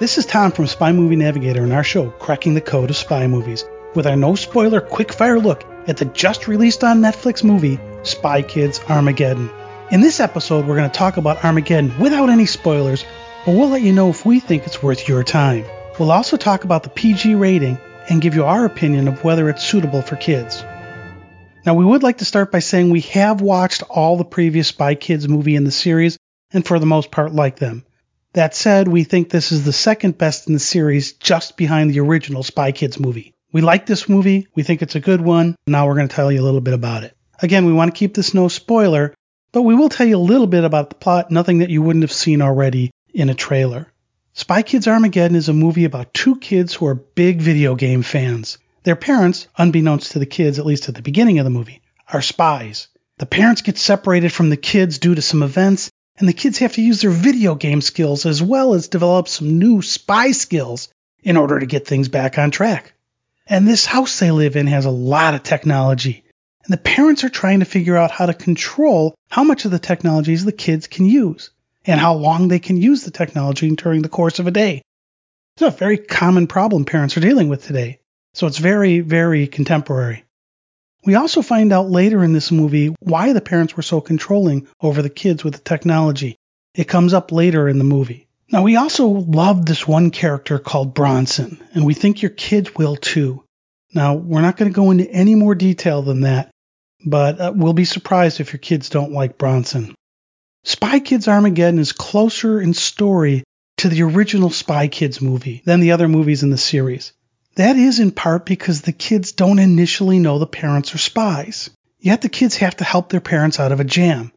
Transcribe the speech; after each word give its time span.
This 0.00 0.16
is 0.16 0.24
Tom 0.24 0.50
from 0.52 0.66
Spy 0.66 0.92
Movie 0.92 1.16
Navigator 1.16 1.62
and 1.62 1.74
our 1.74 1.84
show, 1.84 2.08
Cracking 2.08 2.54
the 2.54 2.62
Code 2.62 2.88
of 2.88 2.96
Spy 2.96 3.26
Movies, 3.26 3.66
with 3.94 4.06
our 4.06 4.16
no 4.16 4.34
spoiler 4.34 4.80
quick-fire 4.80 5.38
look 5.38 5.62
at 5.86 5.98
the 5.98 6.06
just 6.06 6.48
released 6.48 6.82
on 6.82 7.02
Netflix 7.02 7.44
movie, 7.44 7.78
Spy 8.02 8.40
Kids 8.40 8.80
Armageddon. 8.88 9.50
In 9.90 10.00
this 10.00 10.18
episode, 10.18 10.66
we're 10.66 10.78
going 10.78 10.90
to 10.90 10.98
talk 10.98 11.18
about 11.18 11.44
Armageddon 11.44 11.98
without 12.00 12.30
any 12.30 12.46
spoilers, 12.46 13.04
but 13.44 13.52
we'll 13.52 13.68
let 13.68 13.82
you 13.82 13.92
know 13.92 14.08
if 14.08 14.24
we 14.24 14.40
think 14.40 14.64
it's 14.64 14.82
worth 14.82 15.06
your 15.06 15.22
time. 15.22 15.66
We'll 15.98 16.12
also 16.12 16.38
talk 16.38 16.64
about 16.64 16.82
the 16.82 16.88
PG 16.88 17.34
rating 17.34 17.76
and 18.08 18.22
give 18.22 18.34
you 18.34 18.46
our 18.46 18.64
opinion 18.64 19.06
of 19.06 19.22
whether 19.22 19.50
it's 19.50 19.62
suitable 19.62 20.00
for 20.00 20.16
kids. 20.16 20.64
Now, 21.66 21.74
we 21.74 21.84
would 21.84 22.02
like 22.02 22.16
to 22.18 22.24
start 22.24 22.50
by 22.50 22.60
saying 22.60 22.88
we 22.88 23.02
have 23.02 23.42
watched 23.42 23.82
all 23.90 24.16
the 24.16 24.24
previous 24.24 24.68
Spy 24.68 24.94
Kids 24.94 25.28
movie 25.28 25.56
in 25.56 25.64
the 25.64 25.70
series 25.70 26.16
and 26.54 26.66
for 26.66 26.78
the 26.78 26.86
most 26.86 27.10
part 27.10 27.34
like 27.34 27.58
them. 27.58 27.84
That 28.32 28.54
said, 28.54 28.86
we 28.86 29.02
think 29.02 29.28
this 29.28 29.50
is 29.50 29.64
the 29.64 29.72
second 29.72 30.16
best 30.16 30.46
in 30.46 30.54
the 30.54 30.60
series, 30.60 31.14
just 31.14 31.56
behind 31.56 31.90
the 31.90 31.98
original 32.00 32.44
Spy 32.44 32.70
Kids 32.70 33.00
movie. 33.00 33.34
We 33.52 33.60
like 33.60 33.86
this 33.86 34.08
movie, 34.08 34.46
we 34.54 34.62
think 34.62 34.82
it's 34.82 34.94
a 34.94 35.00
good 35.00 35.20
one, 35.20 35.56
now 35.66 35.88
we're 35.88 35.96
going 35.96 36.06
to 36.06 36.14
tell 36.14 36.30
you 36.30 36.40
a 36.40 36.44
little 36.44 36.60
bit 36.60 36.74
about 36.74 37.02
it. 37.02 37.16
Again, 37.42 37.66
we 37.66 37.72
want 37.72 37.92
to 37.92 37.98
keep 37.98 38.14
this 38.14 38.32
no 38.32 38.46
spoiler, 38.46 39.14
but 39.50 39.62
we 39.62 39.74
will 39.74 39.88
tell 39.88 40.06
you 40.06 40.16
a 40.16 40.18
little 40.18 40.46
bit 40.46 40.62
about 40.62 40.90
the 40.90 40.96
plot, 40.96 41.32
nothing 41.32 41.58
that 41.58 41.70
you 41.70 41.82
wouldn't 41.82 42.04
have 42.04 42.12
seen 42.12 42.40
already 42.40 42.92
in 43.12 43.30
a 43.30 43.34
trailer. 43.34 43.92
Spy 44.32 44.62
Kids 44.62 44.86
Armageddon 44.86 45.36
is 45.36 45.48
a 45.48 45.52
movie 45.52 45.84
about 45.84 46.14
two 46.14 46.36
kids 46.36 46.72
who 46.72 46.86
are 46.86 46.94
big 46.94 47.40
video 47.40 47.74
game 47.74 48.02
fans. 48.02 48.58
Their 48.84 48.94
parents, 48.94 49.48
unbeknownst 49.58 50.12
to 50.12 50.20
the 50.20 50.26
kids, 50.26 50.60
at 50.60 50.66
least 50.66 50.88
at 50.88 50.94
the 50.94 51.02
beginning 51.02 51.40
of 51.40 51.44
the 51.44 51.50
movie, 51.50 51.82
are 52.06 52.22
spies. 52.22 52.86
The 53.18 53.26
parents 53.26 53.62
get 53.62 53.76
separated 53.76 54.32
from 54.32 54.50
the 54.50 54.56
kids 54.56 54.98
due 54.98 55.16
to 55.16 55.20
some 55.20 55.42
events, 55.42 55.89
and 56.20 56.28
the 56.28 56.34
kids 56.34 56.58
have 56.58 56.74
to 56.74 56.82
use 56.82 57.00
their 57.00 57.10
video 57.10 57.54
game 57.54 57.80
skills 57.80 58.26
as 58.26 58.42
well 58.42 58.74
as 58.74 58.88
develop 58.88 59.26
some 59.26 59.58
new 59.58 59.80
spy 59.80 60.32
skills 60.32 60.92
in 61.22 61.38
order 61.38 61.58
to 61.58 61.66
get 61.66 61.86
things 61.86 62.08
back 62.08 62.38
on 62.38 62.50
track. 62.50 62.92
And 63.46 63.66
this 63.66 63.86
house 63.86 64.18
they 64.20 64.30
live 64.30 64.54
in 64.54 64.66
has 64.66 64.84
a 64.84 64.90
lot 64.90 65.34
of 65.34 65.42
technology, 65.42 66.22
and 66.64 66.72
the 66.72 66.78
parents 66.78 67.24
are 67.24 67.30
trying 67.30 67.60
to 67.60 67.64
figure 67.64 67.96
out 67.96 68.10
how 68.10 68.26
to 68.26 68.34
control 68.34 69.14
how 69.30 69.44
much 69.44 69.64
of 69.64 69.70
the 69.70 69.78
technologies 69.78 70.44
the 70.44 70.52
kids 70.52 70.86
can 70.86 71.06
use 71.06 71.50
and 71.86 71.98
how 71.98 72.14
long 72.14 72.48
they 72.48 72.58
can 72.58 72.76
use 72.76 73.02
the 73.02 73.10
technology 73.10 73.74
during 73.74 74.02
the 74.02 74.08
course 74.10 74.38
of 74.38 74.46
a 74.46 74.50
day. 74.50 74.82
It's 75.56 75.62
a 75.62 75.70
very 75.70 75.96
common 75.96 76.46
problem 76.46 76.84
parents 76.84 77.16
are 77.16 77.20
dealing 77.20 77.48
with 77.48 77.64
today, 77.64 77.98
so 78.34 78.46
it's 78.46 78.58
very, 78.58 79.00
very 79.00 79.46
contemporary. 79.46 80.24
We 81.04 81.14
also 81.14 81.42
find 81.42 81.72
out 81.72 81.90
later 81.90 82.22
in 82.22 82.32
this 82.32 82.50
movie 82.50 82.94
why 83.00 83.32
the 83.32 83.40
parents 83.40 83.76
were 83.76 83.82
so 83.82 84.00
controlling 84.00 84.68
over 84.80 85.00
the 85.02 85.10
kids 85.10 85.42
with 85.42 85.54
the 85.54 85.60
technology. 85.60 86.36
It 86.74 86.88
comes 86.88 87.14
up 87.14 87.32
later 87.32 87.68
in 87.68 87.78
the 87.78 87.84
movie. 87.84 88.28
Now, 88.52 88.62
we 88.62 88.76
also 88.76 89.06
love 89.06 89.64
this 89.64 89.86
one 89.86 90.10
character 90.10 90.58
called 90.58 90.92
Bronson, 90.92 91.62
and 91.72 91.86
we 91.86 91.94
think 91.94 92.20
your 92.20 92.30
kids 92.30 92.74
will 92.74 92.96
too. 92.96 93.44
Now, 93.94 94.14
we're 94.14 94.40
not 94.40 94.56
going 94.56 94.70
to 94.70 94.74
go 94.74 94.90
into 94.90 95.10
any 95.10 95.34
more 95.34 95.54
detail 95.54 96.02
than 96.02 96.22
that, 96.22 96.50
but 97.04 97.40
uh, 97.40 97.52
we'll 97.54 97.72
be 97.72 97.84
surprised 97.84 98.40
if 98.40 98.52
your 98.52 98.58
kids 98.58 98.90
don't 98.90 99.12
like 99.12 99.38
Bronson. 99.38 99.94
Spy 100.64 101.00
Kids 101.00 101.28
Armageddon 101.28 101.78
is 101.78 101.92
closer 101.92 102.60
in 102.60 102.74
story 102.74 103.44
to 103.78 103.88
the 103.88 104.02
original 104.02 104.50
Spy 104.50 104.88
Kids 104.88 105.22
movie 105.22 105.62
than 105.64 105.80
the 105.80 105.92
other 105.92 106.08
movies 106.08 106.42
in 106.42 106.50
the 106.50 106.58
series. 106.58 107.12
That 107.60 107.76
is 107.76 108.00
in 108.00 108.10
part 108.10 108.46
because 108.46 108.80
the 108.80 108.92
kids 108.92 109.32
don't 109.32 109.58
initially 109.58 110.18
know 110.18 110.38
the 110.38 110.46
parents 110.46 110.94
are 110.94 110.98
spies. 110.98 111.68
Yet 111.98 112.22
the 112.22 112.30
kids 112.30 112.56
have 112.56 112.74
to 112.78 112.84
help 112.84 113.10
their 113.10 113.20
parents 113.20 113.60
out 113.60 113.70
of 113.70 113.80
a 113.80 113.84
jam. 113.84 114.32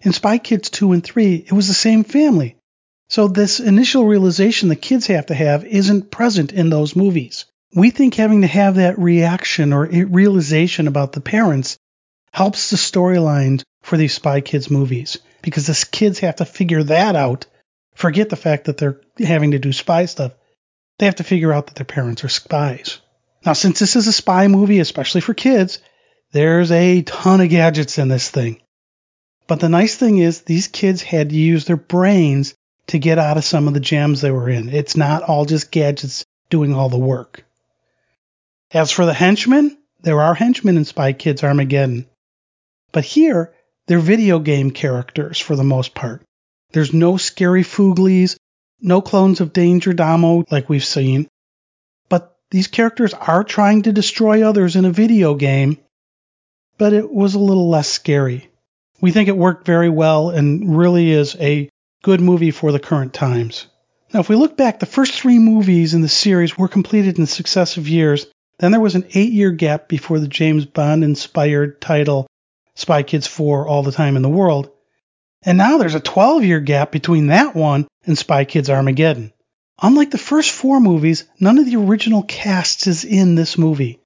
In 0.00 0.14
Spy 0.14 0.38
Kids 0.38 0.70
2 0.70 0.92
and 0.92 1.04
3, 1.04 1.34
it 1.48 1.52
was 1.52 1.68
the 1.68 1.74
same 1.74 2.02
family. 2.02 2.56
So 3.10 3.28
this 3.28 3.60
initial 3.60 4.06
realization 4.06 4.70
the 4.70 4.76
kids 4.76 5.06
have 5.08 5.26
to 5.26 5.34
have 5.34 5.66
isn't 5.66 6.10
present 6.10 6.50
in 6.50 6.70
those 6.70 6.96
movies. 6.96 7.44
We 7.74 7.90
think 7.90 8.14
having 8.14 8.40
to 8.40 8.46
have 8.46 8.76
that 8.76 8.98
reaction 8.98 9.74
or 9.74 9.84
realization 9.84 10.88
about 10.88 11.12
the 11.12 11.20
parents 11.20 11.76
helps 12.32 12.70
the 12.70 12.78
storyline 12.78 13.62
for 13.82 13.98
these 13.98 14.14
Spy 14.14 14.40
Kids 14.40 14.70
movies 14.70 15.18
because 15.42 15.66
the 15.66 15.86
kids 15.92 16.20
have 16.20 16.36
to 16.36 16.46
figure 16.46 16.84
that 16.84 17.16
out. 17.16 17.44
Forget 17.94 18.30
the 18.30 18.36
fact 18.36 18.64
that 18.64 18.78
they're 18.78 19.02
having 19.18 19.50
to 19.50 19.58
do 19.58 19.74
spy 19.74 20.06
stuff 20.06 20.32
they 20.98 21.06
have 21.06 21.16
to 21.16 21.24
figure 21.24 21.52
out 21.52 21.66
that 21.66 21.76
their 21.76 21.84
parents 21.84 22.24
are 22.24 22.28
spies. 22.28 23.00
Now, 23.44 23.54
since 23.54 23.78
this 23.78 23.96
is 23.96 24.06
a 24.06 24.12
spy 24.12 24.48
movie, 24.48 24.78
especially 24.78 25.20
for 25.20 25.34
kids, 25.34 25.78
there's 26.32 26.70
a 26.70 27.02
ton 27.02 27.40
of 27.40 27.48
gadgets 27.48 27.98
in 27.98 28.08
this 28.08 28.30
thing. 28.30 28.60
But 29.46 29.60
the 29.60 29.68
nice 29.68 29.96
thing 29.96 30.18
is, 30.18 30.42
these 30.42 30.68
kids 30.68 31.02
had 31.02 31.30
to 31.30 31.36
use 31.36 31.64
their 31.64 31.76
brains 31.76 32.54
to 32.88 32.98
get 32.98 33.18
out 33.18 33.36
of 33.36 33.44
some 33.44 33.68
of 33.68 33.74
the 33.74 33.80
jams 33.80 34.20
they 34.20 34.30
were 34.30 34.48
in. 34.48 34.68
It's 34.68 34.96
not 34.96 35.22
all 35.22 35.44
just 35.44 35.70
gadgets 35.70 36.24
doing 36.50 36.74
all 36.74 36.88
the 36.88 36.98
work. 36.98 37.44
As 38.72 38.90
for 38.90 39.04
the 39.04 39.14
henchmen, 39.14 39.76
there 40.02 40.20
are 40.20 40.34
henchmen 40.34 40.76
in 40.76 40.84
Spy 40.84 41.12
Kids 41.12 41.44
Armageddon. 41.44 42.06
But 42.92 43.04
here, 43.04 43.52
they're 43.86 43.98
video 43.98 44.38
game 44.38 44.70
characters 44.70 45.38
for 45.38 45.56
the 45.56 45.64
most 45.64 45.94
part. 45.94 46.22
There's 46.72 46.92
no 46.92 47.16
scary 47.16 47.62
fooglies 47.62 48.36
no 48.82 49.00
clones 49.00 49.40
of 49.40 49.52
Danger 49.52 49.92
D'Amo 49.92 50.44
like 50.50 50.68
we've 50.68 50.84
seen, 50.84 51.28
but 52.08 52.36
these 52.50 52.66
characters 52.66 53.14
are 53.14 53.44
trying 53.44 53.82
to 53.82 53.92
destroy 53.92 54.46
others 54.46 54.76
in 54.76 54.84
a 54.84 54.90
video 54.90 55.34
game, 55.34 55.78
but 56.78 56.92
it 56.92 57.10
was 57.10 57.34
a 57.34 57.38
little 57.38 57.70
less 57.70 57.88
scary. 57.88 58.50
We 59.00 59.12
think 59.12 59.28
it 59.28 59.36
worked 59.36 59.66
very 59.66 59.88
well 59.88 60.30
and 60.30 60.76
really 60.76 61.10
is 61.10 61.36
a 61.36 61.70
good 62.02 62.20
movie 62.20 62.50
for 62.50 62.72
the 62.72 62.80
current 62.80 63.14
times. 63.14 63.66
Now, 64.12 64.20
if 64.20 64.28
we 64.28 64.36
look 64.36 64.56
back, 64.56 64.78
the 64.78 64.86
first 64.86 65.14
three 65.14 65.38
movies 65.38 65.94
in 65.94 66.02
the 66.02 66.08
series 66.08 66.58
were 66.58 66.68
completed 66.68 67.18
in 67.18 67.26
successive 67.26 67.88
years. 67.88 68.26
Then 68.58 68.70
there 68.72 68.80
was 68.80 68.94
an 68.94 69.06
eight 69.14 69.32
year 69.32 69.50
gap 69.52 69.88
before 69.88 70.18
the 70.18 70.28
James 70.28 70.66
Bond 70.66 71.02
inspired 71.02 71.80
title 71.80 72.26
Spy 72.74 73.02
Kids 73.02 73.26
4 73.26 73.66
All 73.66 73.82
the 73.82 73.92
Time 73.92 74.16
in 74.16 74.22
the 74.22 74.28
World. 74.28 74.70
And 75.44 75.58
now 75.58 75.78
there's 75.78 75.94
a 75.94 76.00
12 76.00 76.44
year 76.44 76.60
gap 76.60 76.92
between 76.92 77.28
that 77.28 77.54
one 77.54 77.86
and 78.04 78.16
Spy 78.16 78.44
Kids 78.44 78.70
Armageddon. 78.70 79.32
Unlike 79.80 80.10
the 80.10 80.18
first 80.18 80.50
four 80.50 80.80
movies, 80.80 81.24
none 81.40 81.58
of 81.58 81.66
the 81.66 81.76
original 81.76 82.22
cast 82.22 82.86
is 82.86 83.04
in 83.04 83.34
this 83.34 83.58
movie. 83.58 84.00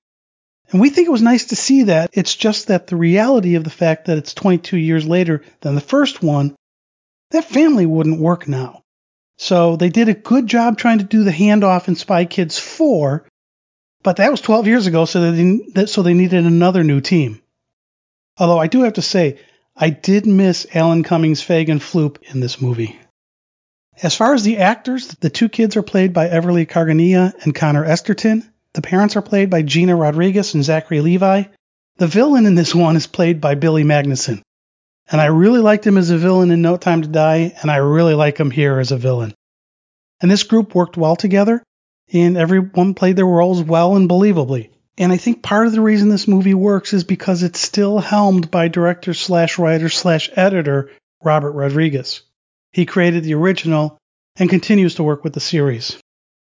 And 0.71 0.81
we 0.81 0.91
think 0.91 1.07
it 1.07 1.13
was 1.13 1.23
nice 1.23 1.47
to 1.47 1.57
see 1.57 1.85
that. 1.85 2.11
It's 2.13 2.35
just 2.35 2.69
that 2.69 2.87
the 2.87 2.97
reality 2.97 3.55
of 3.55 3.65
the 3.65 3.71
fact 3.71 4.07
that 4.07 4.19
it's 4.19 4.35
22 4.35 4.77
years 4.77 5.07
later 5.07 5.45
than 5.61 5.75
the 5.75 5.81
first 5.81 6.23
one, 6.23 6.57
that 7.31 7.45
family 7.45 7.87
wouldn't 7.87 8.21
work 8.21 8.49
now. 8.49 8.83
So 9.39 9.77
they 9.77 9.91
did 9.91 10.09
a 10.09 10.15
good 10.15 10.47
job 10.47 10.79
trying 10.79 10.99
to 10.99 11.05
do 11.05 11.25
the 11.25 11.31
handoff 11.31 11.89
in 11.89 11.95
Spy 11.95 12.25
Kids 12.25 12.59
4, 12.59 13.27
but 14.03 14.17
that 14.17 14.31
was 14.31 14.41
12 14.41 14.67
years 14.67 14.87
ago, 14.87 15.05
so 15.05 15.31
they, 15.31 15.87
so 15.87 16.03
they 16.03 16.15
needed 16.15 16.47
another 16.47 16.83
new 16.83 17.01
team. 17.01 17.43
Although 18.39 18.59
I 18.59 18.67
do 18.67 18.83
have 18.83 18.95
to 18.95 19.03
say, 19.03 19.39
I 19.77 19.91
did 19.91 20.27
miss 20.27 20.67
Alan 20.75 21.03
Cumming's 21.03 21.43
Fegan 21.43 21.81
Floop 21.81 22.23
in 22.33 22.41
this 22.41 22.61
movie. 22.61 22.99
As 24.03 24.15
far 24.15 24.35
as 24.35 24.43
the 24.43 24.59
actors, 24.59 25.09
the 25.21 25.31
two 25.31 25.49
kids 25.49 25.77
are 25.77 25.83
played 25.83 26.13
by 26.13 26.29
Everly 26.29 26.69
Carganilla 26.69 27.33
and 27.43 27.55
Connor 27.55 27.85
Esterson. 27.87 28.47
The 28.75 28.83
parents 28.83 29.17
are 29.17 29.23
played 29.23 29.49
by 29.49 29.63
Gina 29.63 29.97
Rodriguez 29.97 30.53
and 30.53 30.63
Zachary 30.63 31.01
Levi. 31.01 31.45
The 31.97 32.07
villain 32.07 32.45
in 32.45 32.55
this 32.55 32.75
one 32.75 32.97
is 32.97 33.07
played 33.07 33.41
by 33.41 33.55
Billy 33.55 33.85
Magnussen. 33.85 34.43
And 35.11 35.19
I 35.19 35.27
really 35.27 35.61
liked 35.61 35.87
him 35.87 35.97
as 35.97 36.11
a 36.11 36.19
villain 36.19 36.51
in 36.51 36.61
No 36.61 36.77
Time 36.77 37.01
to 37.03 37.09
Die, 37.09 37.55
and 37.63 37.71
I 37.71 37.77
really 37.77 38.13
like 38.13 38.39
him 38.39 38.51
here 38.51 38.79
as 38.79 38.93
a 38.93 38.99
villain. 38.99 39.35
And 40.21 40.31
this 40.31 40.43
group 40.43 40.75
worked 40.75 40.99
well 40.99 41.17
together, 41.17 41.63
and 42.13 42.37
everyone 42.37 42.93
played 42.93 43.17
their 43.17 43.25
roles 43.25 43.63
well 43.63 43.97
and 43.97 44.11
believably. 44.11 44.71
And 44.99 45.11
I 45.11 45.17
think 45.17 45.43
part 45.43 45.67
of 45.67 45.73
the 45.73 45.81
reason 45.81 46.11
this 46.11 46.29
movie 46.29 46.55
works 46.55 46.93
is 46.93 47.05
because 47.05 47.43
it's 47.43 47.61
still 47.61 47.99
helmed 47.99 48.51
by 48.51 48.69
director 48.69 49.15
slash 49.15 49.59
writer 49.59 49.89
slash 49.89 50.29
editor 50.35 50.91
Robert 51.23 51.53
Rodriguez. 51.53 52.21
He 52.77 52.85
created 52.85 53.25
the 53.25 53.33
original 53.33 53.97
and 54.39 54.51
continues 54.51 54.97
to 54.97 55.03
work 55.03 55.25
with 55.25 55.33
the 55.33 55.41
series. 55.41 55.97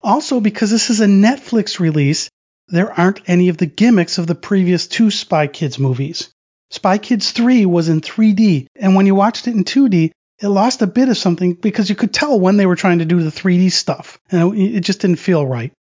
Also, 0.03 0.41
because 0.41 0.69
this 0.69 0.91
is 0.91 1.01
a 1.01 1.07
Netflix 1.07 1.79
release, 1.79 2.29
there 2.67 2.93
aren't 2.93 3.21
any 3.29 3.51
of 3.51 3.57
the 3.57 3.67
gimmicks 3.67 4.19
of 4.19 4.27
the 4.27 4.35
previous 4.35 4.89
two 4.89 5.13
Spy 5.13 5.47
Kids 5.47 5.79
movies. 5.79 6.31
Spy 6.71 6.99
Kids 6.99 7.31
3 7.31 7.67
was 7.67 7.89
in 7.89 8.01
3D, 8.01 8.67
and 8.75 8.97
when 8.97 9.07
you 9.07 9.15
watched 9.15 9.47
it 9.47 9.55
in 9.55 9.63
2D, 9.63 10.11
it 10.43 10.49
lost 10.49 10.83
a 10.83 10.89
bit 10.89 11.09
of 11.09 11.17
something 11.17 11.53
because 11.55 11.89
you 11.89 11.95
could 11.95 12.13
tell 12.13 12.41
when 12.41 12.57
they 12.57 12.67
were 12.67 12.75
trying 12.75 12.99
to 12.99 13.05
do 13.05 13.23
the 13.23 13.31
3D 13.31 13.71
stuff, 13.71 14.19
and 14.29 14.59
it 14.59 14.81
just 14.81 15.03
didn't 15.03 15.21
feel 15.21 15.47
right. 15.47 15.73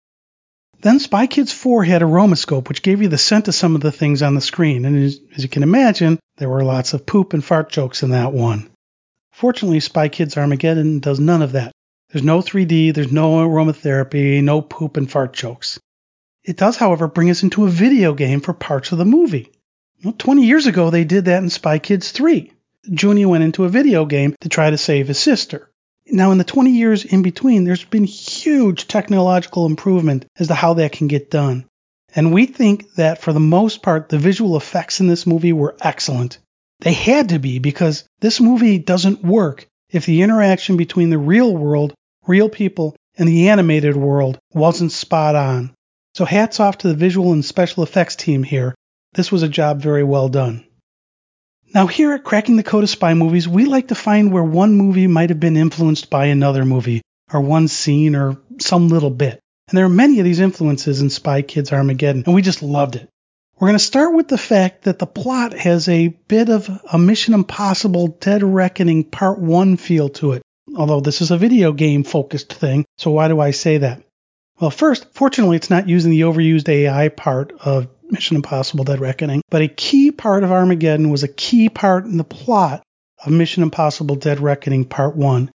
Then 0.83 1.01
Spy 1.01 1.27
Kids 1.27 1.53
4 1.53 1.83
had 1.83 2.03
Aromascope, 2.03 2.69
which 2.69 2.83
gave 2.83 3.03
you 3.03 3.09
the 3.09 3.19
scent 3.19 3.49
of 3.49 3.57
some 3.57 3.75
of 3.75 3.81
the 3.81 3.91
things 3.91 4.23
on 4.23 4.37
the 4.37 4.41
screen, 4.41 4.85
and 4.85 5.05
as, 5.05 5.19
as 5.35 5.43
you 5.43 5.49
can 5.49 5.65
imagine, 5.65 6.21
there 6.37 6.49
were 6.49 6.63
lots 6.63 6.95
of 6.95 7.07
poop 7.07 7.33
and 7.33 7.45
fart 7.45 7.73
jokes 7.73 8.05
in 8.05 8.11
that 8.11 8.33
one. 8.33 8.71
Fortunately, 9.39 9.79
Spy 9.79 10.09
Kids 10.09 10.37
Armageddon 10.37 10.99
does 10.99 11.21
none 11.21 11.43
of 11.43 11.53
that. 11.53 11.71
There's 12.11 12.25
no 12.25 12.41
3D, 12.41 12.93
there's 12.93 13.13
no 13.13 13.37
aromatherapy, 13.49 14.43
no 14.43 14.61
poop 14.61 14.97
and 14.97 15.09
fart 15.09 15.33
jokes. 15.33 15.79
It 16.43 16.57
does, 16.57 16.77
however, 16.77 17.07
bring 17.07 17.31
us 17.31 17.45
into 17.45 17.65
a 17.65 17.71
video 17.71 18.15
game 18.15 18.41
for 18.41 18.53
parts 18.53 18.91
of 18.91 18.99
the 18.99 19.05
movie. 19.05 19.53
Well, 20.03 20.15
20 20.19 20.45
years 20.45 20.67
ago, 20.67 20.91
they 20.91 21.05
did 21.05 21.27
that 21.27 21.41
in 21.41 21.51
Spy 21.51 21.79
Kids 21.79 22.11
3. 22.11 22.51
Junior 22.91 23.29
went 23.29 23.45
into 23.45 23.63
a 23.63 23.69
video 23.69 24.07
game 24.07 24.35
to 24.41 24.49
try 24.49 24.71
to 24.71 24.77
save 24.77 25.07
his 25.07 25.21
sister. 25.21 25.71
Now, 26.09 26.33
in 26.33 26.39
the 26.39 26.43
20 26.43 26.73
years 26.73 27.05
in 27.05 27.23
between, 27.23 27.63
there's 27.63 27.85
been 27.85 28.03
huge 28.03 28.89
technological 28.89 29.67
improvement 29.67 30.27
as 30.37 30.49
to 30.49 30.55
how 30.55 30.75
that 30.75 30.91
can 30.91 31.07
get 31.07 31.31
done. 31.31 31.65
And 32.13 32.33
we 32.33 32.47
think 32.47 32.93
that 32.95 33.23
for 33.23 33.33
the 33.33 33.39
most 33.39 33.83
part, 33.83 34.09
the 34.09 34.19
visual 34.19 34.57
effects 34.57 34.99
in 34.99 35.07
this 35.07 35.29
movie 35.29 35.53
were 35.53 35.77
excellent. 35.81 36.39
They 36.81 36.93
had 36.93 37.31
to 37.31 37.39
be 37.39 37.59
because 37.59 38.05
this 38.21 38.41
movie 38.41 38.79
doesn't 38.79 39.25
work 39.25 39.67
if 39.91 40.07
the 40.07 40.23
interaction 40.23 40.77
between 40.77 41.11
the 41.11 41.19
real 41.19 41.57
world, 41.57 41.95
real 42.27 42.49
people, 42.49 42.95
and 43.17 43.29
the 43.29 43.49
animated 43.49 43.97
world 43.97 44.39
wasn't 44.53 44.93
spot 44.93 45.35
on. 45.35 45.75
So 46.15 46.25
hats 46.25 46.61
off 46.61 46.79
to 46.79 46.89
the 46.89 46.95
visual 46.95 47.33
and 47.33 47.45
special 47.45 47.83
effects 47.83 48.17
team 48.17 48.43
here. 48.43 48.75
This 49.15 49.33
was 49.33 49.43
a 49.43 49.49
job 49.49 49.81
very 49.81 50.05
well 50.05 50.29
done. 50.29 50.65
Now, 51.75 51.87
here 51.87 52.13
at 52.13 52.25
Cracking 52.25 52.57
the 52.57 52.63
Code 52.63 52.85
of 52.85 52.91
Spy 52.91 53.13
Movies, 53.15 53.47
we 53.47 53.67
like 53.67 53.89
to 53.89 53.95
find 53.95 54.33
where 54.33 54.43
one 54.43 54.75
movie 54.75 55.07
might 55.07 55.29
have 55.31 55.41
been 55.41 55.57
influenced 55.57 56.09
by 56.09 56.27
another 56.27 56.65
movie, 56.65 57.03
or 57.33 57.41
one 57.41 57.69
scene, 57.69 58.15
or 58.17 58.39
some 58.59 58.89
little 58.89 59.11
bit. 59.11 59.41
And 59.69 59.77
there 59.77 59.85
are 59.85 59.91
many 59.91 60.19
of 60.19 60.25
these 60.25 60.41
influences 60.41 61.03
in 61.03 61.11
Spy 61.11 61.43
Kids 61.43 61.73
Armageddon, 61.73 62.23
and 62.25 62.35
we 62.35 62.41
just 62.41 62.63
loved 62.63 62.97
it. 62.97 63.09
We're 63.59 63.67
going 63.67 63.79
to 63.79 63.85
start 63.85 64.15
with 64.15 64.29
the 64.29 64.39
fact 64.39 64.85
that 64.85 65.01
the 65.01 65.07
plot 65.07 65.53
has 65.53 65.89
a 65.89 66.09
bit 66.09 66.49
of 66.49 66.71
a 66.93 66.97
Mission 66.97 67.35
Impossible 67.35 68.07
Dead 68.07 68.45
Reckoning 68.45 69.03
Part 69.03 69.41
1 69.41 69.79
feel 69.79 70.11
to 70.11 70.33
it, 70.33 70.43
although 70.77 71.01
this 71.01 71.21
is 71.21 71.33
a 71.33 71.37
video 71.37 71.73
game 71.73 72.05
focused 72.05 72.53
thing, 72.53 72.85
so 72.99 73.11
why 73.11 73.27
do 73.27 73.41
I 73.41 73.51
say 73.51 73.79
that? 73.79 74.05
Well, 74.61 74.71
first, 74.71 75.13
fortunately, 75.13 75.57
it's 75.57 75.71
not 75.71 75.89
using 75.89 76.13
the 76.13 76.21
overused 76.21 76.69
AI 76.69 77.09
part 77.09 77.53
of 77.61 77.89
Mission 78.09 78.37
Impossible 78.37 78.85
Dead 78.85 79.01
Reckoning, 79.01 79.43
but 79.51 79.63
a 79.63 79.69
key 79.69 80.13
part 80.13 80.45
of 80.45 80.53
Armageddon 80.53 81.11
was 81.11 81.25
a 81.25 81.29
key 81.29 81.69
part 81.69 82.05
in 82.05 82.17
the 82.17 82.23
plot 82.23 82.85
of 83.25 83.33
Mission 83.33 83.65
Impossible 83.65 84.15
Dead 84.15 84.39
Reckoning 84.39 84.85
Part 84.85 85.17
1. 85.17 85.51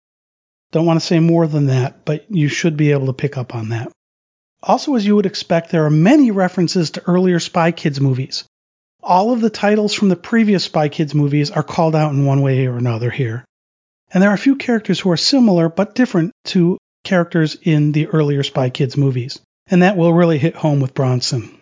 Don't 0.72 0.86
want 0.86 0.98
to 0.98 1.06
say 1.06 1.20
more 1.20 1.46
than 1.46 1.66
that, 1.66 2.06
but 2.06 2.24
you 2.30 2.48
should 2.48 2.78
be 2.78 2.92
able 2.92 3.08
to 3.08 3.12
pick 3.12 3.36
up 3.36 3.54
on 3.54 3.68
that. 3.70 3.92
Also, 4.62 4.94
as 4.94 5.06
you 5.06 5.16
would 5.16 5.26
expect, 5.26 5.70
there 5.70 5.86
are 5.86 5.90
many 5.90 6.30
references 6.30 6.90
to 6.90 7.02
earlier 7.06 7.40
Spy 7.40 7.72
Kids 7.72 8.00
movies. 8.00 8.44
All 9.02 9.32
of 9.32 9.40
the 9.40 9.48
titles 9.50 9.94
from 9.94 10.10
the 10.10 10.16
previous 10.16 10.64
Spy 10.64 10.88
Kids 10.88 11.14
movies 11.14 11.50
are 11.50 11.62
called 11.62 11.96
out 11.96 12.12
in 12.12 12.26
one 12.26 12.42
way 12.42 12.66
or 12.66 12.76
another 12.76 13.10
here. 13.10 13.44
And 14.12 14.22
there 14.22 14.30
are 14.30 14.34
a 14.34 14.38
few 14.38 14.56
characters 14.56 15.00
who 15.00 15.10
are 15.10 15.16
similar 15.16 15.68
but 15.68 15.94
different 15.94 16.32
to 16.46 16.76
characters 17.04 17.56
in 17.62 17.92
the 17.92 18.08
earlier 18.08 18.42
Spy 18.42 18.68
Kids 18.68 18.96
movies. 18.96 19.40
And 19.66 19.82
that 19.82 19.96
will 19.96 20.12
really 20.12 20.38
hit 20.38 20.56
home 20.56 20.80
with 20.80 20.94
Bronson. 20.94 21.58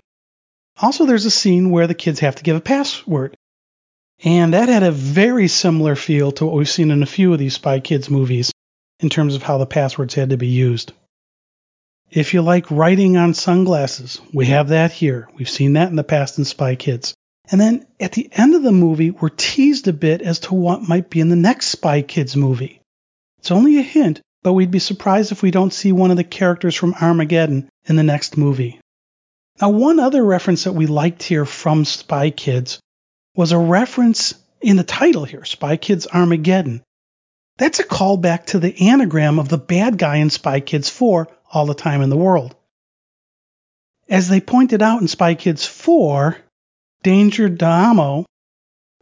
Also, 0.80 1.06
there's 1.06 1.26
a 1.26 1.30
scene 1.30 1.70
where 1.70 1.86
the 1.86 1.94
kids 1.94 2.20
have 2.20 2.36
to 2.36 2.42
give 2.42 2.56
a 2.56 2.60
password. 2.60 3.36
And 4.24 4.54
that 4.54 4.68
had 4.68 4.82
a 4.82 4.90
very 4.90 5.46
similar 5.46 5.94
feel 5.94 6.32
to 6.32 6.46
what 6.46 6.56
we've 6.56 6.68
seen 6.68 6.90
in 6.90 7.02
a 7.02 7.06
few 7.06 7.32
of 7.32 7.38
these 7.38 7.54
Spy 7.54 7.78
Kids 7.78 8.10
movies 8.10 8.50
in 8.98 9.08
terms 9.08 9.36
of 9.36 9.42
how 9.44 9.58
the 9.58 9.66
passwords 9.66 10.14
had 10.14 10.30
to 10.30 10.36
be 10.36 10.48
used. 10.48 10.92
If 12.10 12.32
you 12.32 12.40
like 12.40 12.70
writing 12.70 13.16
on 13.16 13.34
sunglasses, 13.34 14.20
we 14.32 14.46
have 14.46 14.68
that 14.68 14.92
here. 14.92 15.28
We've 15.34 15.48
seen 15.48 15.74
that 15.74 15.90
in 15.90 15.96
the 15.96 16.04
past 16.04 16.38
in 16.38 16.44
Spy 16.44 16.74
Kids. 16.74 17.14
And 17.50 17.60
then 17.60 17.86
at 18.00 18.12
the 18.12 18.28
end 18.32 18.54
of 18.54 18.62
the 18.62 18.72
movie, 18.72 19.10
we're 19.10 19.28
teased 19.28 19.88
a 19.88 19.92
bit 19.92 20.22
as 20.22 20.40
to 20.40 20.54
what 20.54 20.88
might 20.88 21.10
be 21.10 21.20
in 21.20 21.28
the 21.28 21.36
next 21.36 21.66
Spy 21.66 22.02
Kids 22.02 22.36
movie. 22.36 22.80
It's 23.38 23.50
only 23.50 23.78
a 23.78 23.82
hint, 23.82 24.20
but 24.42 24.54
we'd 24.54 24.70
be 24.70 24.78
surprised 24.78 25.32
if 25.32 25.42
we 25.42 25.50
don't 25.50 25.72
see 25.72 25.92
one 25.92 26.10
of 26.10 26.16
the 26.16 26.24
characters 26.24 26.74
from 26.74 26.94
Armageddon 26.94 27.68
in 27.86 27.96
the 27.96 28.02
next 28.02 28.36
movie. 28.36 28.80
Now, 29.60 29.70
one 29.70 29.98
other 29.98 30.24
reference 30.24 30.64
that 30.64 30.74
we 30.74 30.86
liked 30.86 31.22
here 31.22 31.44
from 31.44 31.84
Spy 31.84 32.30
Kids 32.30 32.80
was 33.34 33.52
a 33.52 33.58
reference 33.58 34.34
in 34.60 34.76
the 34.76 34.84
title 34.84 35.24
here, 35.24 35.44
Spy 35.44 35.76
Kids 35.76 36.06
Armageddon. 36.06 36.82
That's 37.58 37.80
a 37.80 37.84
callback 37.84 38.46
to 38.46 38.60
the 38.60 38.88
anagram 38.88 39.38
of 39.38 39.48
the 39.48 39.58
bad 39.58 39.98
guy 39.98 40.16
in 40.16 40.30
Spy 40.30 40.60
Kids 40.60 40.88
4, 40.88 41.28
All 41.52 41.66
the 41.66 41.74
Time 41.74 42.02
in 42.02 42.08
the 42.08 42.16
World. 42.16 42.54
As 44.08 44.28
they 44.28 44.40
pointed 44.40 44.80
out 44.80 45.02
in 45.02 45.08
Spy 45.08 45.34
Kids 45.34 45.66
4, 45.66 46.36
Danger 47.02 47.48
D'Amo 47.48 48.24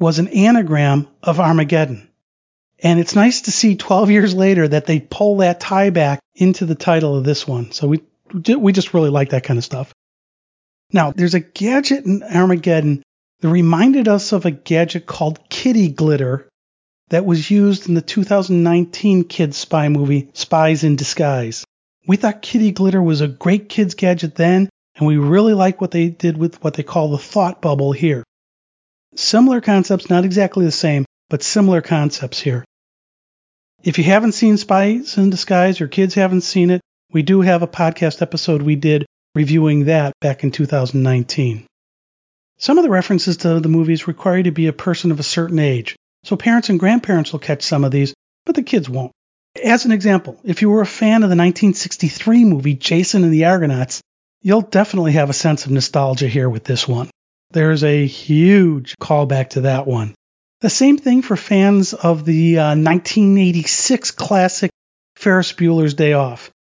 was 0.01 0.19
an 0.19 0.29
anagram 0.29 1.07
of 1.23 1.39
Armageddon. 1.39 2.09
And 2.83 2.99
it's 2.99 3.15
nice 3.15 3.43
to 3.43 3.53
see 3.53 3.77
12 3.77 4.11
years 4.11 4.35
later 4.35 4.67
that 4.67 4.87
they 4.87 5.01
pull 5.01 5.39
that 5.39 5.61
tie 5.61 5.91
back 5.91 6.21
into 6.35 6.67
the 6.67 6.75
title 6.75 7.17
of 7.17 7.25
this 7.25 7.47
one. 7.47 7.73
So 7.73 7.87
we 7.89 8.03
we 8.57 8.73
just 8.73 8.93
really 8.93 9.11
like 9.11 9.31
that 9.31 9.45
kind 9.45 9.57
of 9.57 9.65
stuff. 9.65 9.95
Now, 10.93 11.13
there's 11.13 11.35
a 11.35 11.41
gadget 11.41 12.05
in 12.05 12.23
Armageddon 12.23 13.03
that 13.41 13.49
reminded 13.49 14.09
us 14.09 14.33
of 14.33 14.47
a 14.47 14.51
gadget 14.51 15.07
called 15.07 15.49
Kitty 15.49 15.89
Glitter 15.89 16.49
that 17.09 17.25
was 17.25 17.51
used 17.51 17.89
in 17.89 17.95
the 17.95 18.03
2019 18.03 19.25
kids 19.25 19.57
spy 19.57 19.89
movie 19.89 20.29
Spies 20.33 20.85
in 20.85 20.97
Disguise. 20.97 21.65
We 22.07 22.17
thought 22.17 22.43
Kitty 22.43 22.73
Glitter 22.73 23.03
was 23.03 23.21
a 23.21 23.29
great 23.29 23.69
kids 23.69 23.95
gadget 23.95 24.35
then, 24.35 24.69
and 24.97 25.07
we 25.07 25.17
really 25.17 25.55
like 25.55 25.81
what 25.81 25.91
they 25.91 26.09
did 26.09 26.37
with 26.37 26.63
what 26.63 26.75
they 26.75 26.83
call 26.83 27.11
the 27.11 27.19
thought 27.19 27.61
bubble 27.61 27.93
here. 27.93 28.25
Similar 29.15 29.61
concepts, 29.61 30.11
not 30.11 30.25
exactly 30.25 30.65
the 30.65 30.73
same, 30.73 31.05
but 31.29 31.43
similar 31.43 31.81
concepts 31.81 32.41
here. 32.41 32.65
If 33.83 33.99
you 33.99 34.05
haven't 34.05 34.33
seen 34.33 34.57
Spies 34.57 35.17
in 35.17 35.31
Disguise 35.31 35.81
or 35.81 35.89
kids 35.89 36.15
haven't 36.15 36.43
seen 36.43 36.71
it, 36.71 36.81
we 37.13 37.23
do 37.23 37.41
have 37.41 37.63
a 37.63 37.69
podcast 37.69 38.21
episode 38.21 38.63
we 38.63 38.77
did 38.77 39.07
reviewing 39.35 39.85
that 39.85 40.13
back 40.21 40.45
in 40.45 40.51
2019. 40.51 41.67
Some 42.59 42.79
of 42.79 42.85
the 42.85 42.91
references 42.91 43.39
to 43.39 43.61
the 43.61 43.69
movies 43.69 44.09
require 44.09 44.39
you 44.39 44.45
to 44.45 44.51
be 44.51 44.67
a 44.67 44.73
person 44.73 45.11
of 45.11 45.21
a 45.21 45.25
certain 45.25 45.59
age, 45.59 45.96
so 46.27 46.35
parents 46.35 46.71
and 46.71 46.81
grandparents 46.81 47.31
will 47.31 47.39
catch 47.39 47.63
some 47.63 47.85
of 47.85 47.93
these, 47.93 48.13
but 48.45 48.57
the 48.57 48.63
kids 48.65 48.89
won't. 48.89 49.13
As 49.63 49.85
an 49.85 49.93
example, 49.93 50.41
if 50.43 50.61
you 50.61 50.69
were 50.69 50.81
a 50.81 50.87
fan 50.87 51.23
of 51.23 51.31
the 51.31 51.37
1963 51.37 52.45
movie 52.45 52.75
Jason 52.75 53.23
and 53.23 53.33
the 53.33 53.45
Argonauts, 53.45 54.01
you'll 54.43 54.63
definitely 54.63 55.13
have 55.13 55.31
a 55.31 55.35
sense 55.35 55.65
of 55.65 55.71
nostalgia 55.71 56.27
here 56.27 56.51
with 56.51 56.65
this 56.65 56.87
one. 56.89 57.09
There's 57.53 57.85
a 57.85 58.07
huge 58.07 58.97
callback 59.01 59.51
to 59.51 59.61
that 59.63 59.87
one. 59.87 60.17
The 60.63 60.69
same 60.69 60.99
thing 60.99 61.23
for 61.23 61.37
fans 61.37 61.95
of 61.95 62.25
the 62.25 62.59
uh, 62.59 62.69
1986 62.71 64.11
classic 64.11 64.73
Ferris 65.15 65.53
Bueller's 65.53 65.95
Day 65.95 66.15
Off. 66.15 66.51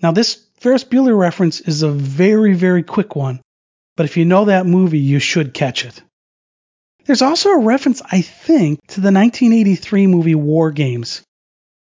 Now, 0.00 0.12
this 0.12 0.46
Ferris 0.60 0.84
Bueller 0.84 1.18
reference 1.18 1.60
is 1.60 1.82
a 1.82 1.90
very, 1.90 2.54
very 2.54 2.84
quick 2.84 3.16
one, 3.16 3.40
but 3.96 4.06
if 4.06 4.16
you 4.16 4.24
know 4.24 4.44
that 4.44 4.64
movie, 4.64 5.00
you 5.00 5.18
should 5.18 5.54
catch 5.54 5.84
it. 5.84 6.00
There's 7.06 7.22
also 7.22 7.50
a 7.50 7.60
reference, 7.60 8.02
I 8.02 8.20
think, 8.20 8.80
to 8.88 9.00
the 9.00 9.12
1983 9.12 10.06
movie 10.08 10.34
War 10.34 10.72
Games. 10.72 11.22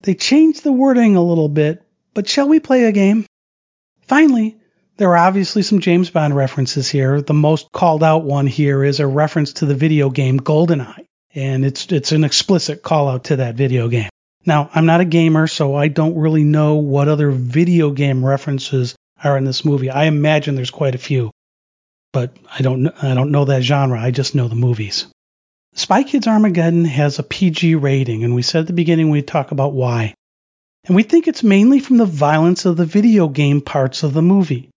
They 0.03 0.15
changed 0.15 0.63
the 0.63 0.73
wording 0.73 1.17
a 1.17 1.25
little 1.25 1.49
bit, 1.49 1.83
but 2.15 2.29
shall 2.29 2.49
we 2.49 2.61
play 2.61 2.85
a 2.85 2.93
game? 2.93 3.27
Finally, 4.03 4.59
there 4.99 5.11
are 5.11 5.27
obviously 5.27 5.63
some 5.63 5.81
James 5.81 6.11
Bond 6.11 6.37
references 6.37 6.89
here. 6.89 7.23
The 7.23 7.35
most 7.35 7.73
called 7.73 8.05
out 8.05 8.25
one 8.25 8.47
here 8.47 8.85
is 8.85 9.01
a 9.01 9.07
reference 9.07 9.55
to 9.55 9.67
the 9.67 9.75
video 9.75 10.11
game 10.11 10.41
GoldenEye, 10.41 11.07
and 11.35 11.65
it's 11.65 11.91
it's 11.91 12.13
an 12.13 12.25
explicit 12.25 12.83
call 12.83 13.09
out 13.09 13.25
to 13.25 13.37
that 13.37 13.55
video 13.55 13.89
game. 13.89 14.11
Now, 14.45 14.71
I'm 14.75 14.87
not 14.87 15.01
a 15.01 15.05
gamer, 15.05 15.47
so 15.47 15.75
I 15.75 15.89
don't 15.89 16.17
really 16.17 16.45
know 16.45 16.77
what 16.77 17.09
other 17.09 17.31
video 17.31 17.91
game 17.91 18.25
references 18.25 18.95
are 19.23 19.37
in 19.39 19.45
this 19.45 19.65
movie. 19.65 19.91
I 19.91 20.05
imagine 20.05 20.55
there's 20.55 20.71
quite 20.71 20.95
a 20.95 20.99
few, 20.99 21.31
but 22.13 22.37
I 22.53 22.63
don't 22.63 22.89
I 23.03 23.15
don't 23.15 23.31
know 23.31 23.47
that 23.47 23.63
genre. 23.63 24.01
I 24.01 24.11
just 24.11 24.35
know 24.35 24.49
the 24.49 24.55
movies. 24.55 25.07
Spy 25.75 26.03
Kids 26.03 26.27
Armageddon 26.27 26.85
has 26.85 27.19
a 27.19 27.23
PG 27.23 27.77
rating, 27.77 28.25
and 28.25 28.35
we 28.35 28.43
said 28.43 28.61
at 28.61 28.67
the 28.67 28.73
beginning 28.73 29.11
we'd 29.11 29.27
talk 29.27 29.53
about 29.53 29.75
why. 29.75 30.15
And 30.87 30.97
we 30.97 31.03
think 31.03 31.29
it's 31.29 31.43
mainly 31.43 31.81
from 31.81 31.99
the 31.99 32.07
violence 32.07 32.65
of 32.65 32.77
the 32.77 32.87
video 32.87 33.29
game 33.29 33.61
parts 33.61 34.03
of 34.03 34.15
the 34.15 34.23
movie. 34.23 34.71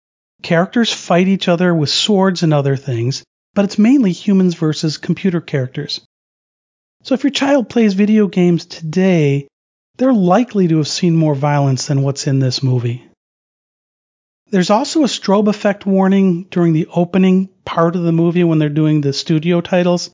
Characters 0.44 0.92
fight 0.92 1.28
each 1.28 1.48
other 1.48 1.74
with 1.74 1.90
swords 1.90 2.44
and 2.44 2.54
other 2.54 2.76
things, 2.76 3.24
but 3.54 3.66
it's 3.66 3.78
mainly 3.78 4.12
humans 4.12 4.56
versus 4.56 4.98
computer 4.98 5.42
characters. 5.42 6.02
So 7.04 7.14
if 7.16 7.24
your 7.24 7.32
child 7.32 7.70
plays 7.70 7.94
video 7.94 8.28
games 8.28 8.66
today, 8.66 9.48
they're 9.98 10.14
likely 10.14 10.68
to 10.68 10.78
have 10.78 10.88
seen 10.88 11.16
more 11.16 11.36
violence 11.36 11.88
than 11.88 12.04
what's 12.04 12.28
in 12.28 12.40
this 12.40 12.62
movie. 12.62 13.08
There's 14.52 14.70
also 14.70 15.02
a 15.04 15.08
strobe 15.08 15.48
effect 15.48 15.86
warning 15.86 16.44
during 16.52 16.74
the 16.74 16.88
opening 16.94 17.50
part 17.66 17.96
of 17.96 18.04
the 18.04 18.12
movie 18.12 18.44
when 18.44 18.60
they're 18.60 18.70
doing 18.70 19.02
the 19.02 19.14
studio 19.14 19.62
titles. 19.62 20.12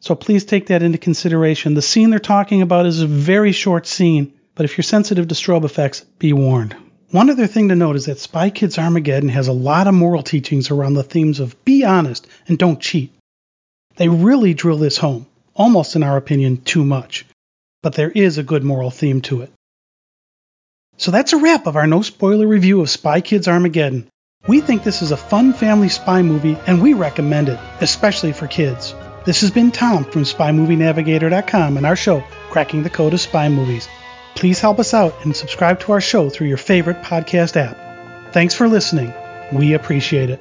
So 0.00 0.14
please 0.14 0.44
take 0.44 0.68
that 0.68 0.82
into 0.82 0.98
consideration. 0.98 1.74
The 1.74 1.82
scene 1.82 2.10
they're 2.10 2.18
talking 2.18 2.62
about 2.62 2.86
is 2.86 3.00
a 3.00 3.06
very 3.06 3.52
short 3.52 3.86
scene, 3.86 4.32
but 4.54 4.64
if 4.64 4.78
you're 4.78 4.82
sensitive 4.84 5.28
to 5.28 5.34
strobe 5.34 5.64
effects, 5.64 6.00
be 6.18 6.32
warned. 6.32 6.76
One 7.10 7.28
other 7.28 7.46
thing 7.46 7.68
to 7.68 7.74
note 7.74 7.96
is 7.96 8.06
that 8.06 8.18
Spy 8.18 8.50
Kids 8.50 8.78
Armageddon 8.78 9.28
has 9.30 9.48
a 9.48 9.52
lot 9.52 9.88
of 9.88 9.94
moral 9.94 10.22
teachings 10.22 10.70
around 10.70 10.94
the 10.94 11.02
themes 11.02 11.40
of 11.40 11.64
be 11.64 11.84
honest 11.84 12.26
and 12.48 12.58
don't 12.58 12.80
cheat. 12.80 13.12
They 13.96 14.08
really 14.08 14.54
drill 14.54 14.78
this 14.78 14.96
home, 14.96 15.26
almost 15.54 15.96
in 15.96 16.02
our 16.02 16.16
opinion, 16.16 16.58
too 16.58 16.84
much 16.84 17.26
but 17.86 17.94
there 17.94 18.10
is 18.10 18.36
a 18.36 18.42
good 18.42 18.64
moral 18.64 18.90
theme 18.90 19.20
to 19.20 19.42
it. 19.42 19.52
So 20.96 21.10
that's 21.10 21.32
a 21.32 21.38
wrap 21.38 21.66
of 21.66 21.76
our 21.76 21.86
no 21.86 22.02
spoiler 22.02 22.46
review 22.46 22.80
of 22.80 22.90
Spy 22.90 23.20
Kids 23.20 23.48
Armageddon. 23.48 24.08
We 24.48 24.60
think 24.60 24.82
this 24.82 25.02
is 25.02 25.10
a 25.10 25.16
fun 25.16 25.52
family 25.52 25.88
spy 25.88 26.22
movie 26.22 26.56
and 26.66 26.80
we 26.80 26.94
recommend 26.94 27.48
it, 27.48 27.58
especially 27.80 28.32
for 28.32 28.46
kids. 28.46 28.94
This 29.24 29.40
has 29.40 29.50
been 29.50 29.72
Tom 29.72 30.04
from 30.04 30.22
SpyMovieNavigator.com 30.22 31.76
and 31.76 31.84
our 31.84 31.96
show, 31.96 32.22
Cracking 32.50 32.84
the 32.84 32.90
Code 32.90 33.12
of 33.12 33.20
Spy 33.20 33.48
Movies. 33.48 33.88
Please 34.36 34.60
help 34.60 34.78
us 34.78 34.94
out 34.94 35.24
and 35.24 35.34
subscribe 35.34 35.80
to 35.80 35.92
our 35.92 36.00
show 36.00 36.30
through 36.30 36.46
your 36.46 36.58
favorite 36.58 37.02
podcast 37.02 37.56
app. 37.56 38.32
Thanks 38.32 38.54
for 38.54 38.68
listening. 38.68 39.12
We 39.52 39.74
appreciate 39.74 40.30
it. 40.30 40.40